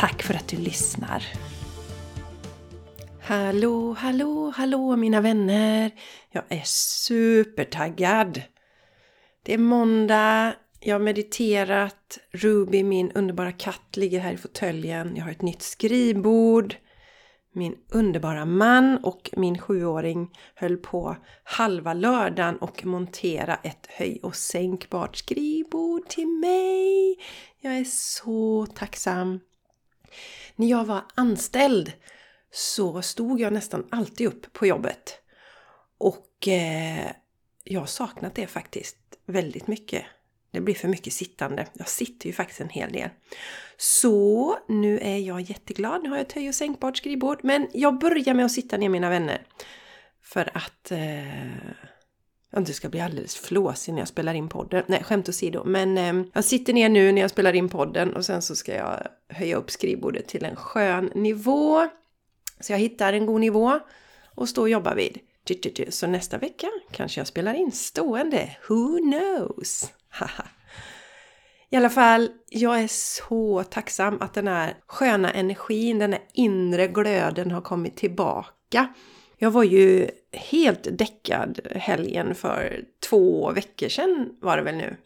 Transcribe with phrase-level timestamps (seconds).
[0.00, 1.24] Tack för att du lyssnar!
[3.20, 5.90] Hallå, hallå, hallå mina vänner!
[6.30, 8.42] Jag är supertaggad!
[9.42, 15.16] Det är måndag, jag har mediterat, Ruby, min underbara katt, ligger här i fåtöljen.
[15.16, 16.74] Jag har ett nytt skrivbord.
[17.54, 24.36] Min underbara man och min sjuåring höll på halva lördagen och montera ett höj och
[24.36, 27.16] sänkbart skrivbord till mig.
[27.60, 29.40] Jag är så tacksam.
[30.56, 31.92] När jag var anställd
[32.50, 35.20] så stod jag nästan alltid upp på jobbet.
[35.98, 37.10] Och eh,
[37.64, 40.04] jag har saknat det faktiskt väldigt mycket.
[40.50, 41.66] Det blir för mycket sittande.
[41.72, 43.08] Jag sitter ju faktiskt en hel del.
[43.76, 46.02] Så nu är jag jätteglad.
[46.02, 47.40] Nu har jag ett höj och sänkbart skrivbord.
[47.42, 49.42] Men jag börjar med att sitta ner mina vänner.
[50.22, 51.60] För att eh,
[52.50, 54.82] jag inte ska bli alldeles flåsig när jag spelar in podden.
[54.86, 55.64] Nej, skämt åsido.
[55.64, 58.74] Men eh, jag sitter ner nu när jag spelar in podden och sen så ska
[58.74, 61.88] jag höja upp skrivbordet till en skön nivå.
[62.60, 63.80] Så jag hittar en god nivå
[64.34, 65.18] och stå och jobba vid.
[65.88, 68.56] Så nästa vecka kanske jag spelar in stående.
[68.68, 69.92] Who knows?
[71.70, 76.86] I alla fall, jag är så tacksam att den här sköna energin, den här inre
[76.88, 78.94] glöden har kommit tillbaka.
[79.42, 84.96] Jag var ju helt däckad helgen för två veckor sedan var det väl nu.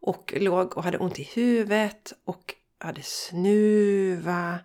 [0.00, 4.58] Och låg och hade ont i huvudet och hade snuva.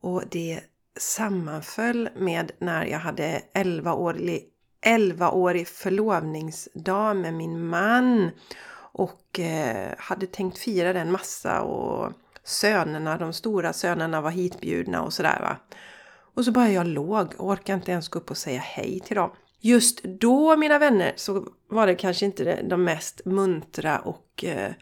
[0.00, 0.60] Och det
[0.96, 4.44] sammanföll med när jag hade 11-årig
[4.80, 8.30] 11 förlovningsdag med min man.
[8.92, 12.12] Och eh, hade tänkt fira den massa och
[12.44, 15.56] sönerna, de stora sönerna var hitbjudna och sådär va.
[16.38, 19.16] Och så bara jag låg och orkade inte ens gå upp och säga hej till
[19.16, 19.30] dem.
[19.60, 24.72] Just då mina vänner så var det kanske inte de mest muntra och eh,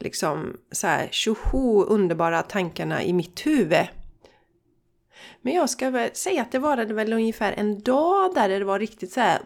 [0.00, 3.86] liksom så här tjoho underbara tankarna i mitt huvud.
[5.42, 8.78] Men jag ska väl säga att det varade väl ungefär en dag där det var
[8.78, 9.40] riktigt så här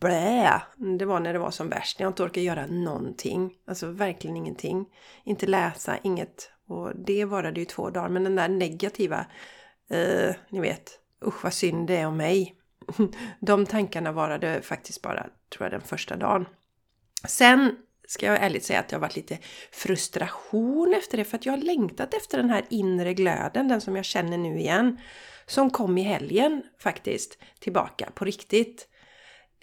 [0.00, 0.62] blä.
[0.98, 3.52] Det var när det var som värst, när jag inte orkade göra någonting.
[3.66, 4.86] Alltså verkligen ingenting.
[5.24, 6.50] Inte läsa, inget.
[6.68, 8.08] Och det varade ju två dagar.
[8.08, 9.26] Men den där negativa
[9.92, 12.56] eh, ni vet, usch vad synd det är om mig.
[13.40, 16.46] De tankarna varade faktiskt bara, tror jag, den första dagen.
[17.28, 17.76] Sen
[18.08, 19.38] ska jag ärligt säga att det har varit lite
[19.72, 23.96] frustration efter det för att jag har längtat efter den här inre glöden, den som
[23.96, 25.00] jag känner nu igen.
[25.46, 28.88] Som kom i helgen faktiskt tillbaka på riktigt.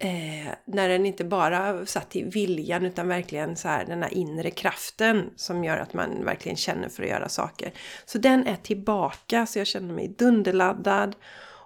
[0.02, 4.52] Eh, när den inte bara satt i viljan utan verkligen så här den här inre
[4.52, 7.74] kraften som gör att man verkligen känner för att göra saker.
[8.06, 11.16] Så den är tillbaka så jag känner mig dunderladdad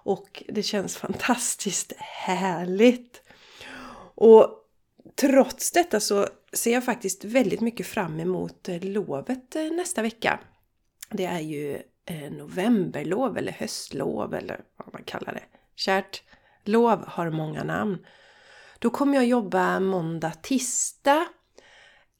[0.04, 3.22] och det känns fantastiskt härligt.
[4.14, 4.48] Och
[5.14, 10.40] trots detta så ser jag faktiskt väldigt mycket fram emot eh, lovet eh, nästa vecka.
[11.10, 15.44] Det är ju eh, novemberlov eller höstlov eller vad man kallar det.
[15.76, 16.22] Kärt
[16.64, 17.98] lov har många namn.
[18.84, 21.26] Då kommer jag jobba måndag, tisdag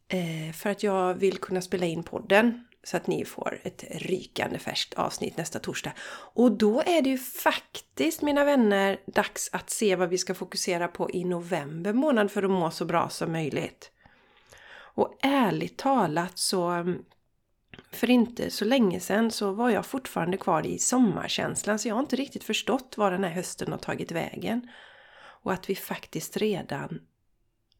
[0.08, 4.58] eh, för att jag vill kunna spela in podden så att ni får ett rykande
[4.58, 5.92] färskt avsnitt nästa torsdag.
[6.34, 10.88] Och då är det ju faktiskt, mina vänner, dags att se vad vi ska fokusera
[10.88, 13.90] på i november månad för att må så bra som möjligt.
[14.94, 17.04] Och ärligt talat så mm,
[17.90, 22.02] för inte så länge sedan så var jag fortfarande kvar i sommarkänslan så jag har
[22.02, 24.68] inte riktigt förstått var den här hösten har tagit vägen.
[25.44, 27.00] Och att vi faktiskt redan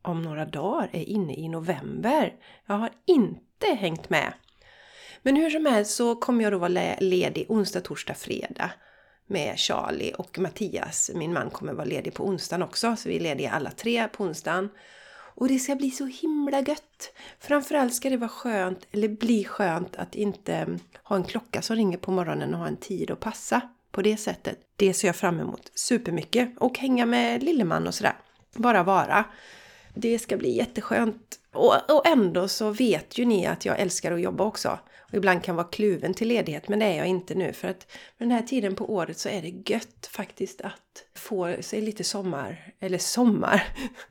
[0.03, 2.35] om några dagar är inne i november.
[2.67, 4.33] Jag har inte hängt med.
[5.23, 8.71] Men hur som helst så kommer jag då vara ledig onsdag, torsdag, fredag
[9.27, 11.11] med Charlie och Mattias.
[11.15, 14.25] Min man kommer vara ledig på onsdagen också, så vi är lediga alla tre på
[14.25, 14.69] onsdagen.
[15.37, 17.15] Och det ska bli så himla gött!
[17.39, 21.99] Framförallt ska det vara skönt, eller bli skönt, att inte ha en klocka som ringer
[21.99, 23.61] på morgonen och ha en tid att passa
[23.95, 24.59] på det sättet.
[24.77, 26.59] Det ser jag fram emot supermycket.
[26.59, 28.17] Och hänga med lilleman och sådär.
[28.57, 29.25] Bara vara.
[29.95, 34.21] Det ska bli jätteskönt Och, och ändå så vet ju ni att jag älskar att
[34.21, 34.79] jobba också.
[35.09, 37.53] Och ibland kan vara kluven till ledighet, men det är jag inte nu.
[37.53, 41.81] För att den här tiden på året så är det gött faktiskt att få sig
[41.81, 42.73] lite sommar.
[42.81, 43.63] Eller sommar!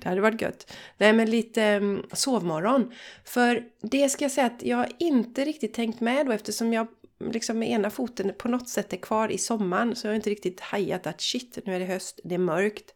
[0.00, 0.72] det hade varit gött.
[0.98, 2.92] Nej, men lite um, sovmorgon.
[3.24, 6.86] För det ska jag säga att jag inte riktigt tänkt med då eftersom jag
[7.20, 9.96] mm, liksom med ena foten på något sätt är kvar i sommaren.
[9.96, 12.94] Så jag har inte riktigt hajat att shit, nu är det höst, det är mörkt.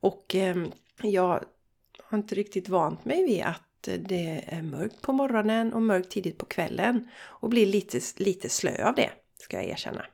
[0.00, 0.56] Och eh,
[1.02, 1.44] jag
[2.02, 6.38] har inte riktigt vant mig vid att det är mörkt på morgonen och mörkt tidigt
[6.38, 7.08] på kvällen.
[7.22, 10.06] Och blir lite, lite slö av det, ska jag erkänna.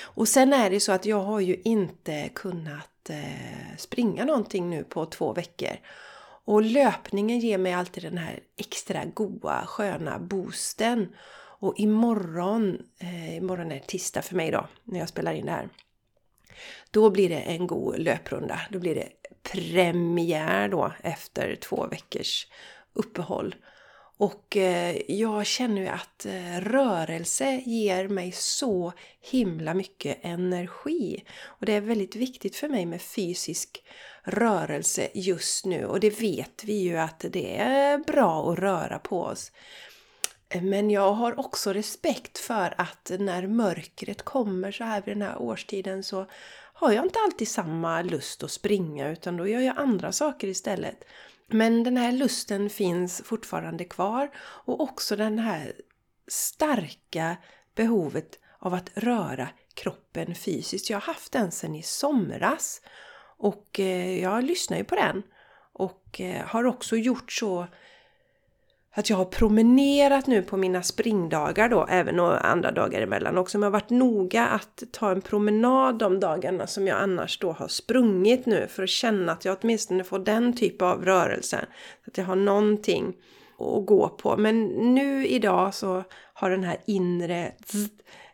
[0.00, 4.84] Och sen är det så att jag har ju inte kunnat eh, springa någonting nu
[4.84, 5.76] på två veckor.
[6.44, 11.14] Och löpningen ger mig alltid den här extra goa, sköna boosten.
[11.62, 15.68] Och imorgon, eh, imorgon är tisdag för mig då, när jag spelar in det här.
[16.90, 18.60] Då blir det en god löprunda.
[18.70, 19.08] Då blir det
[19.42, 22.46] premiär då efter två veckors
[22.92, 23.54] uppehåll.
[24.20, 31.24] Och eh, jag känner ju att eh, rörelse ger mig så himla mycket energi.
[31.44, 33.82] Och det är väldigt viktigt för mig med fysisk
[34.22, 35.84] rörelse just nu.
[35.84, 39.52] Och det vet vi ju att det är bra att röra på oss.
[40.62, 45.38] Men jag har också respekt för att när mörkret kommer så här vid den här
[45.42, 46.26] årstiden så
[46.72, 51.04] har jag inte alltid samma lust att springa utan då gör jag andra saker istället.
[51.52, 55.72] Men den här lusten finns fortfarande kvar och också den här
[56.28, 57.36] starka
[57.74, 60.90] behovet av att röra kroppen fysiskt.
[60.90, 62.80] Jag har haft den sedan i somras
[63.38, 65.22] och eh, jag lyssnar ju på den
[65.72, 67.66] och eh, har också gjort så
[68.94, 73.58] att jag har promenerat nu på mina springdagar då, även några andra dagar emellan också.
[73.58, 77.52] Men jag har varit noga att ta en promenad de dagarna som jag annars då
[77.52, 81.66] har sprungit nu för att känna att jag åtminstone får den typ av rörelse.
[82.06, 83.16] Att jag har någonting
[83.58, 84.36] att gå på.
[84.36, 86.04] Men nu idag så
[86.34, 87.52] har den här inre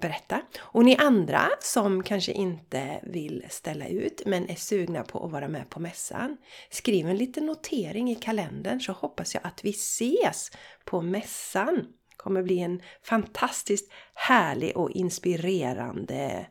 [0.00, 0.42] berätta.
[0.58, 5.48] Och ni andra som kanske inte vill ställa ut men är sugna på att vara
[5.48, 6.36] med på mässan.
[6.70, 10.50] Skriv en liten notering i kalendern så hoppas jag att vi ses
[10.84, 11.74] på mässan.
[12.08, 16.46] Det kommer bli en fantastiskt härlig och inspirerande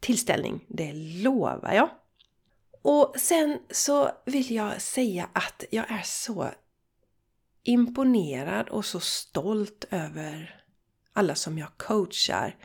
[0.00, 0.64] tillställning.
[0.68, 0.92] Det
[1.22, 1.90] lovar jag!
[2.82, 6.50] Och sen så vill jag säga att jag är så
[7.62, 10.64] imponerad och så stolt över
[11.12, 12.56] alla som jag coachar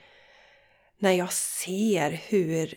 [1.00, 2.74] när jag ser hur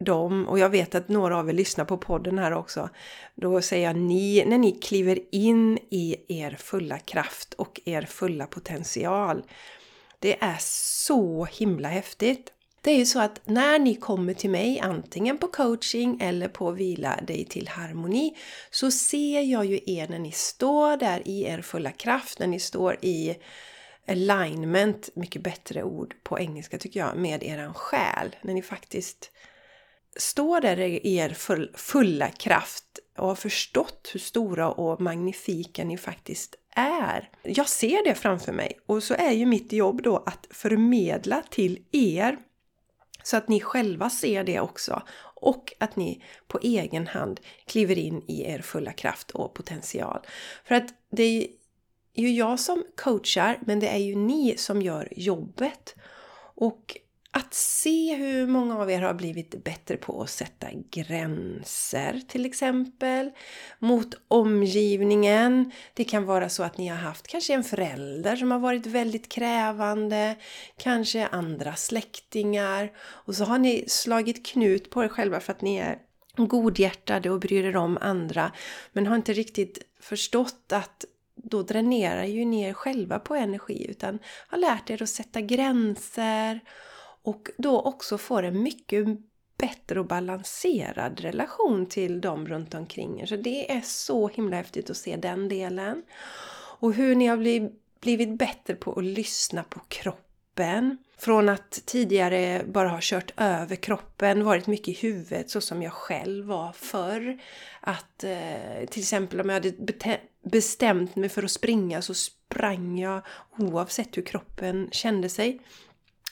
[0.00, 2.88] de, och jag vet att några av er lyssnar på podden här också,
[3.34, 8.46] då säger jag ni, när ni kliver in i er fulla kraft och er fulla
[8.46, 9.42] potential.
[10.18, 12.50] Det är så himla häftigt!
[12.80, 16.70] Det är ju så att när ni kommer till mig, antingen på coaching eller på
[16.70, 18.36] Vila dig till harmoni,
[18.70, 22.60] så ser jag ju er när ni står där i er fulla kraft, när ni
[22.60, 23.36] står i
[24.06, 28.36] alignment, mycket bättre ord på engelska tycker jag, med eran själ.
[28.42, 29.30] När ni faktiskt
[30.16, 31.36] står där i er
[31.76, 32.84] fulla kraft
[33.18, 37.30] och har förstått hur stora och magnifika ni faktiskt är.
[37.42, 41.84] Jag ser det framför mig och så är ju mitt jobb då att förmedla till
[41.92, 42.38] er
[43.22, 45.02] så att ni själva ser det också
[45.40, 50.26] och att ni på egen hand kliver in i er fulla kraft och potential.
[50.64, 51.48] För att det
[52.14, 55.94] ju jag som coachar, men det är ju ni som gör jobbet.
[56.56, 56.98] Och
[57.36, 63.30] att se hur många av er har blivit bättre på att sätta gränser till exempel
[63.78, 65.70] mot omgivningen.
[65.94, 69.28] Det kan vara så att ni har haft kanske en förälder som har varit väldigt
[69.28, 70.36] krävande,
[70.76, 75.76] kanske andra släktingar och så har ni slagit knut på er själva för att ni
[75.76, 75.98] är
[76.36, 78.52] godhjärtade och bryr er om andra
[78.92, 81.04] men har inte riktigt förstått att
[81.36, 86.60] då dränerar ju ni er själva på energi utan har lärt er att sätta gränser
[87.22, 89.06] och då också får en mycket
[89.58, 93.26] bättre och balanserad relation till dem runt omkring er.
[93.26, 96.02] Så det är så himla häftigt att se den delen.
[96.80, 97.36] Och hur ni har
[98.00, 100.24] blivit bättre på att lyssna på kroppen.
[101.18, 105.92] Från att tidigare bara ha kört över kroppen, varit mycket i huvudet så som jag
[105.92, 107.38] själv var förr.
[107.80, 109.72] Att eh, till exempel om jag hade
[110.42, 113.22] bestämt mig för att springa så sprang jag
[113.58, 115.60] oavsett hur kroppen kände sig.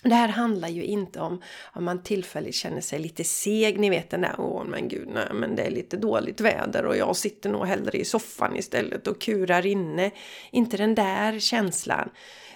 [0.03, 4.11] Det här handlar ju inte om om man tillfälligt känner sig lite seg, ni vet
[4.11, 7.51] den där åh men gud nej men det är lite dåligt väder och jag sitter
[7.51, 10.11] nog hellre i soffan istället och kurar inne.
[10.51, 12.11] Inte den där känslan.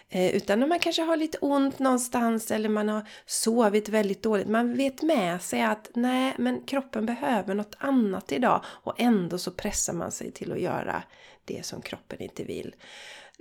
[0.09, 4.49] Eh, utan när man kanske har lite ont någonstans eller man har sovit väldigt dåligt.
[4.49, 9.51] Man vet med sig att nej men kroppen behöver något annat idag och ändå så
[9.51, 11.03] pressar man sig till att göra
[11.45, 12.75] det som kroppen inte vill.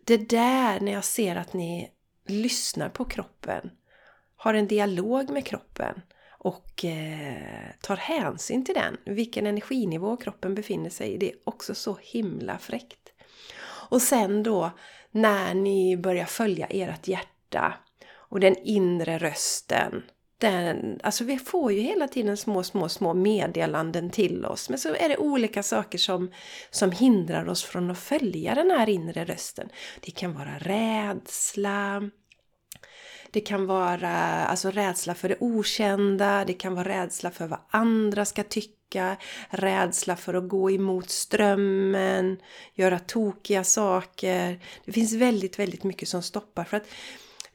[0.03, 1.91] Det där när jag ser att ni
[2.27, 3.72] lyssnar på kroppen
[4.36, 10.89] har en dialog med kroppen och eh, tar hänsyn till den, vilken energinivå kroppen befinner
[10.89, 11.17] sig i.
[11.17, 13.04] Det är också så himla fräckt.
[13.89, 14.72] Och sen då
[15.12, 17.74] när ni börjar följa ert hjärta
[18.13, 20.04] och den inre rösten.
[20.38, 24.70] Den, alltså vi får ju hela tiden små, små, små meddelanden till oss.
[24.70, 26.32] Men så är det olika saker som,
[26.70, 29.70] som hindrar oss från att följa den här inre rösten.
[30.01, 32.10] Det kan vara rädsla,
[33.36, 34.12] det kan vara
[34.46, 39.18] alltså rädsla för det okända, det kan vara rädsla för vad andra ska tycka,
[39.50, 42.38] rädsla för att gå emot strömmen,
[42.74, 44.60] göra tokiga saker.
[44.86, 46.63] Det finns väldigt, väldigt mycket som stoppar.
[46.63, 46.88] För att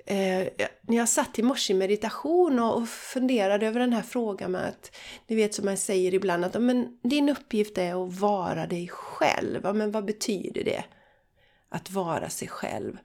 [0.07, 4.53] eh, när jag satt i morse i meditation och, och funderade över den här frågan
[4.53, 4.97] med att,
[5.27, 9.75] ni vet som man säger ibland att men, din uppgift är att vara dig själv.
[9.75, 10.85] Men vad betyder det?
[11.69, 12.97] Att vara sig själv.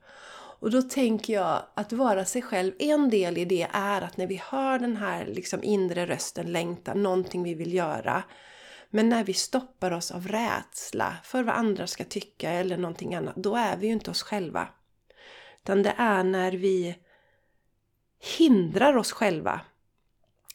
[0.65, 4.27] Och då tänker jag att vara sig själv, en del i det är att när
[4.27, 8.23] vi hör den här liksom inre rösten längta, någonting vi vill göra.
[8.89, 13.35] Men när vi stoppar oss av rädsla för vad andra ska tycka eller någonting annat,
[13.35, 14.67] då är vi ju inte oss själva.
[15.63, 16.95] Utan det är när vi
[18.37, 19.61] hindrar oss själva.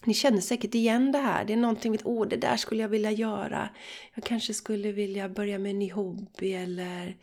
[0.04, 1.44] Ni känner säkert igen det här.
[1.44, 3.68] Det är någonting, åh det där skulle jag vilja göra.
[4.14, 7.16] Jag kanske skulle vilja börja med en ny hobby eller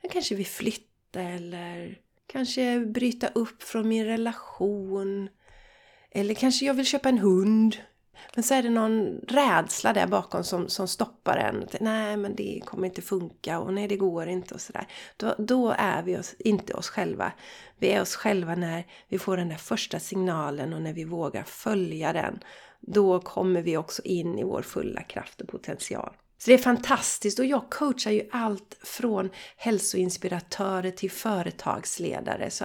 [0.00, 5.28] jag kanske vill flytta eller Kanske bryta upp från min relation.
[6.10, 7.76] Eller kanske jag vill köpa en hund.
[8.34, 11.68] Men så är det någon rädsla där bakom som, som stoppar en.
[11.80, 14.86] Nej, men det kommer inte funka och nej, det går inte och sådär.
[15.16, 17.32] Då, då är vi oss, inte oss själva.
[17.78, 21.42] Vi är oss själva när vi får den där första signalen och när vi vågar
[21.42, 22.38] följa den.
[22.80, 26.14] Då kommer vi också in i vår fulla kraft och potential.
[26.38, 32.50] Så det är fantastiskt och jag coachar ju allt från hälsoinspiratörer till företagsledare.
[32.50, 32.64] Så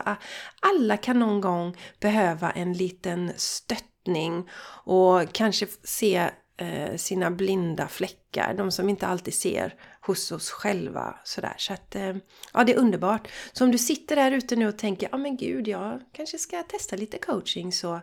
[0.60, 4.50] alla kan någon gång behöva en liten stöttning
[4.86, 11.20] och kanske se eh, sina blinda fläckar, de som inte alltid ser hos oss själva.
[11.24, 11.56] Sådär.
[11.58, 12.16] Så att, eh,
[12.54, 13.28] ja, det är underbart.
[13.54, 16.64] Så om du sitter där ute nu och tänker, ja men gud, jag kanske ska
[16.64, 18.02] testa lite coaching så,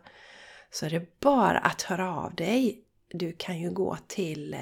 [0.70, 4.60] så är det bara att höra av dig du kan ju gå till eh,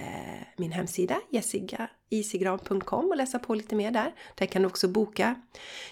[0.56, 4.12] min hemsida jessicaisigran.com och läsa på lite mer där.
[4.34, 5.34] Där kan du också boka.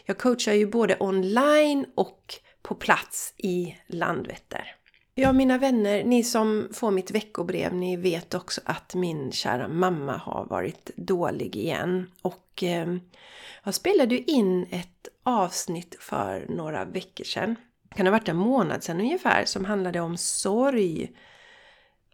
[0.05, 4.75] Jag coachar ju både online och på plats i Landvetter.
[5.15, 10.17] Ja, mina vänner, ni som får mitt veckobrev, ni vet också att min kära mamma
[10.17, 12.11] har varit dålig igen.
[12.23, 12.97] Och eh,
[13.65, 17.57] jag spelade ju in ett avsnitt för några veckor sedan.
[17.89, 21.13] Det kan ha varit en månad sedan ungefär, som handlade om sorg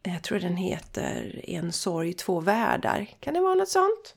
[0.03, 3.07] jag tror den heter En sorg, två världar.
[3.21, 4.15] Kan det vara något sånt?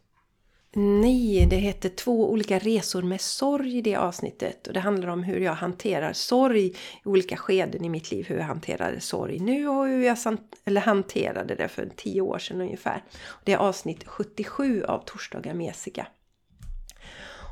[0.75, 4.67] Nej, det heter Två olika resor med sorg i det avsnittet.
[4.67, 8.25] Och det handlar om hur jag hanterar sorg i olika skeden i mitt liv.
[8.27, 10.17] Hur jag hanterade sorg nu och hur jag
[10.65, 13.03] eller hanterade det för tio år sedan ungefär.
[13.43, 16.07] Det är avsnitt 77 av Torsdagar med Jessica.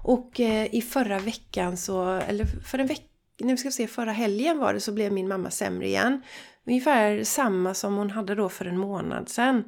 [0.03, 3.03] Och eh, i förra veckan så, eller för en vecka,
[3.39, 6.21] nu ska vi se, förra helgen var det så blev min mamma sämre igen.
[6.69, 9.63] Ungefär samma som hon hade då för en månad sedan.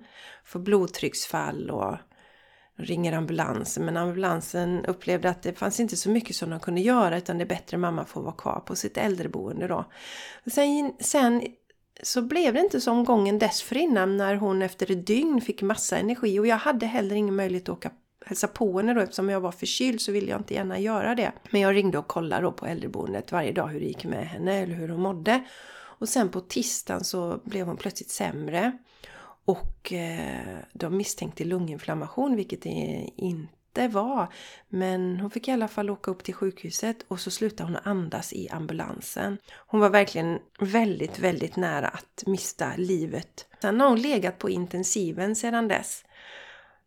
[0.46, 1.98] För blodtrycksfall och
[2.76, 7.18] ringer ambulansen men ambulansen upplevde att det fanns inte så mycket som de kunde göra
[7.18, 9.86] utan det är bättre mamma får vara kvar på sitt äldreboende då.
[10.52, 11.42] Sen, sen
[12.04, 16.40] så blev det inte som gången dessförinnan när hon efter ett dygn fick massa energi
[16.40, 17.92] och jag hade heller ingen möjlighet att åka
[18.26, 21.32] hälsa på henne då eftersom jag var förkyld så ville jag inte gärna göra det.
[21.50, 24.54] Men jag ringde och kollade då på äldreboendet varje dag hur det gick med henne
[24.54, 25.44] eller hur hon mådde.
[26.02, 28.78] Och sen på tisdagen så blev hon plötsligt sämre.
[29.46, 34.34] Och eh, de misstänkte lunginflammation vilket det inte var.
[34.70, 38.34] Men hon fick i alla fall åka upp till sjukhuset och så slutade hon andas
[38.34, 39.38] i ambulansen.
[39.68, 43.46] Hon var verkligen väldigt, väldigt nära att mista livet.
[43.62, 46.04] Sen har hon legat på intensiven sedan dess.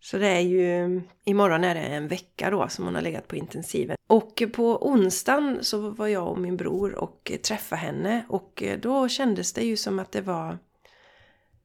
[0.04, 3.36] Så det är ju, imorgon är det en vecka då som hon har legat på
[3.36, 3.96] intensiven.
[4.06, 9.52] Och på onsdagen så var jag och min bror och träffade henne och då kändes
[9.52, 10.58] det ju som att det var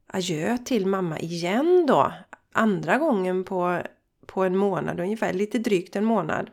[0.08, 2.13] adjö till mamma igen då.
[2.51, 3.81] Andra gången på,
[4.25, 6.50] på en månad ungefär, lite drygt en månad.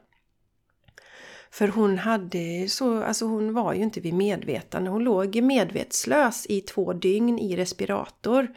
[1.50, 4.90] För hon hade så, alltså hon var ju inte vid medvetande.
[4.90, 8.48] Hon låg medvetslös i två dygn i respirator.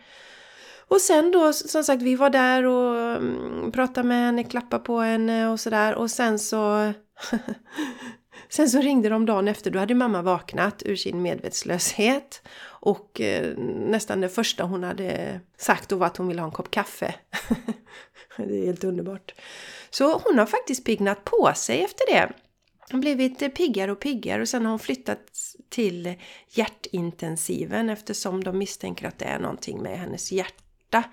[0.89, 4.99] Och sen då, som sagt, vi var där och mm, pratade med henne, klappade på
[4.99, 5.95] henne och sådär.
[5.95, 6.93] Och sen så...
[8.49, 12.41] sen så ringde de dagen efter, då hade mamma vaknat ur sin medvetslöshet.
[12.65, 16.51] Och eh, nästan det första hon hade sagt då var att hon ville ha en
[16.51, 17.15] kopp kaffe.
[18.37, 19.35] det är helt underbart.
[19.89, 22.33] Så hon har faktiskt piggnat på sig efter det.
[22.91, 25.19] Hon blivit piggare och piggare och sen har hon flyttat
[25.69, 26.15] till
[26.49, 31.09] hjärtintensiven eftersom de misstänker att det är någonting med hennes hjärta hjärta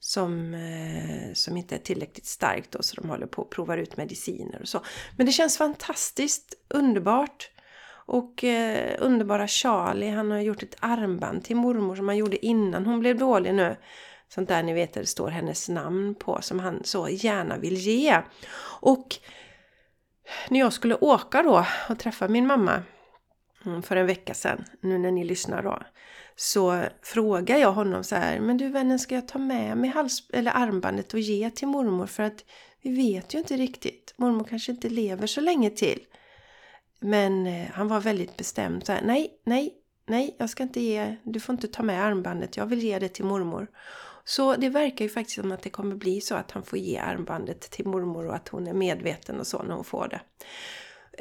[0.00, 3.96] som, eh, som inte är tillräckligt starkt då, så de håller på och provar ut
[3.96, 4.80] mediciner och så.
[5.16, 7.50] Men det känns fantastiskt underbart.
[8.10, 12.86] Och eh, underbara Charlie, han har gjort ett armband till mormor som han gjorde innan
[12.86, 13.76] hon blev dålig nu.
[14.28, 17.76] Sånt där ni vet där det står hennes namn på som han så gärna vill
[17.76, 18.22] ge.
[18.80, 19.16] Och
[20.48, 22.82] när jag skulle åka då och träffa min mamma
[23.66, 25.82] Mm, för en vecka sedan, nu när ni lyssnar då,
[26.36, 30.22] så frågar jag honom så här, men du vännen ska jag ta med mig hals
[30.32, 32.44] eller armbandet och ge till mormor för att
[32.82, 34.14] vi vet ju inte riktigt.
[34.16, 36.00] Mormor kanske inte lever så länge till.
[37.00, 39.74] Men eh, han var väldigt bestämd så här, nej, nej,
[40.06, 43.08] nej, jag ska inte ge, du får inte ta med armbandet, jag vill ge det
[43.08, 43.66] till mormor.
[44.24, 46.98] Så det verkar ju faktiskt som att det kommer bli så att han får ge
[46.98, 50.20] armbandet till mormor och att hon är medveten och så när hon får det.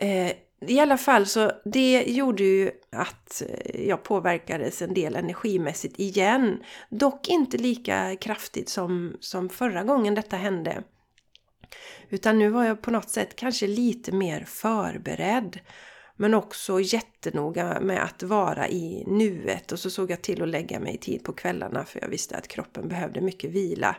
[0.05, 5.99] Eh, i alla fall så det gjorde ju att eh, jag påverkades en del energimässigt
[5.99, 6.63] igen.
[6.89, 10.83] Dock inte lika kraftigt som, som förra gången detta hände.
[12.09, 15.59] Utan nu var jag på något sätt kanske lite mer förberedd.
[16.15, 19.71] Men också jättenoga med att vara i nuet.
[19.71, 22.37] Och så såg jag till att lägga mig i tid på kvällarna för jag visste
[22.37, 23.95] att kroppen behövde mycket vila.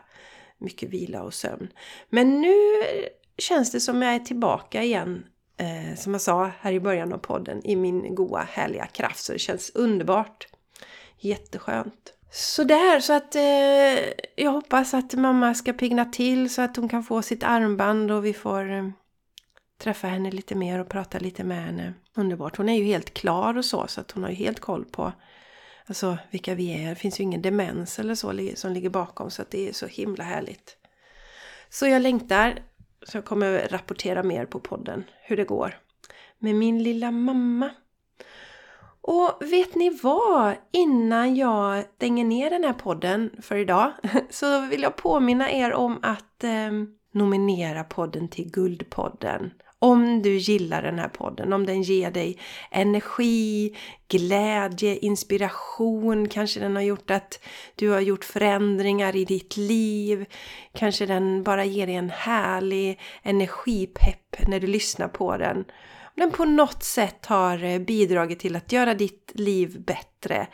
[0.59, 1.69] Mycket vila och sömn.
[2.11, 2.55] Men nu
[3.39, 5.25] känns det som jag är tillbaka igen
[5.59, 9.25] eh, som jag sa här i början av podden, i min goa härliga kraft.
[9.25, 10.49] Så det känns underbart.
[11.19, 12.15] Jätteskönt.
[12.31, 16.89] Så där, så att eh, jag hoppas att mamma ska pigna till så att hon
[16.89, 18.89] kan få sitt armband och vi får eh,
[19.79, 21.95] träffa henne lite mer och prata lite med henne.
[22.15, 22.57] Underbart.
[22.57, 25.13] Hon är ju helt klar och så, så att hon har ju helt koll på
[25.87, 26.89] alltså, vilka vi är.
[26.89, 29.87] Det finns ju ingen demens eller så som ligger bakom så att det är så
[29.87, 30.77] himla härligt.
[31.71, 32.59] Så jag längtar
[33.03, 35.75] så jag kommer rapportera mer på podden hur det går
[36.39, 37.71] med min lilla mamma.
[39.01, 40.55] Och vet ni vad?
[40.73, 43.93] Innan jag stänger ner den här podden för idag
[44.31, 46.71] så vill jag påminna er om att eh,
[47.13, 49.51] nominera podden till Guldpodden.
[49.81, 52.39] Om du gillar den här podden, om den ger dig
[52.71, 53.77] energi,
[54.09, 57.41] glädje, inspiration, kanske den har gjort att
[57.75, 60.27] du har gjort förändringar i ditt liv,
[60.75, 65.57] kanske den bara ger dig en härlig energipepp när du lyssnar på den.
[65.57, 70.47] Om den på något sätt har eh, bidragit till att göra ditt liv bättre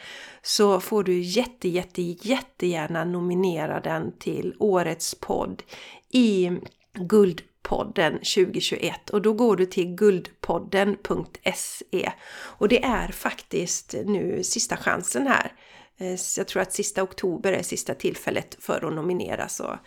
[0.42, 5.62] så får du jätte, jätte, jättegärna nominera den till årets podd
[6.10, 6.50] i
[6.92, 7.42] Guld
[7.74, 15.26] Guldpodden 2021 och då går du till guldpodden.se och det är faktiskt nu sista chansen
[15.26, 15.52] här.
[15.98, 19.78] Eh, jag tror att sista oktober är sista tillfället för att nominera så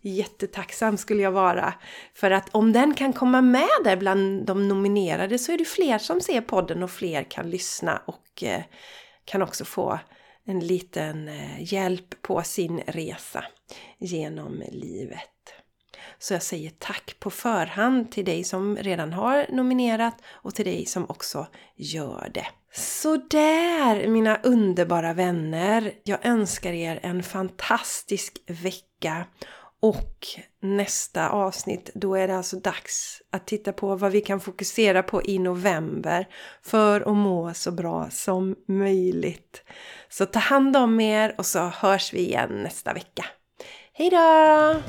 [0.00, 1.74] jättetacksam skulle jag vara.
[2.14, 5.98] För att om den kan komma med där bland de nominerade så är det fler
[5.98, 8.62] som ser podden och fler kan lyssna och eh,
[9.24, 9.98] kan också få
[10.46, 13.44] en liten eh, hjälp på sin resa
[13.98, 15.33] genom livet.
[16.18, 20.86] Så jag säger tack på förhand till dig som redan har nominerat och till dig
[20.86, 21.46] som också
[21.76, 22.46] gör det.
[22.76, 25.92] Så där mina underbara vänner!
[26.04, 29.26] Jag önskar er en fantastisk vecka
[29.80, 30.26] Och
[30.62, 35.22] nästa avsnitt, då är det alltså dags att titta på vad vi kan fokusera på
[35.22, 36.28] i november
[36.62, 39.62] för att må så bra som möjligt.
[40.08, 43.24] Så ta hand om er och så hörs vi igen nästa vecka.
[43.92, 44.80] Hejdå!